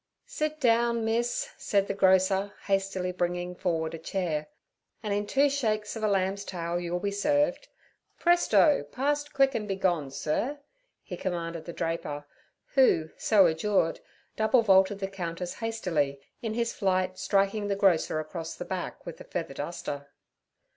[0.25, 4.47] 'Sit down, miss' said the grocer, hastily bringing forward a chair,
[5.03, 7.67] 'an' in two shakes ov a lamb's tail you'll be served.
[8.17, 10.57] Presto, pass quick an' begone, sir!'
[11.03, 12.25] he commanded the draper,
[12.73, 13.99] who so adjured
[14.35, 19.17] double vaulted the counters hastily, in his flight striking the grocer across the back with
[19.19, 20.09] the feather duster.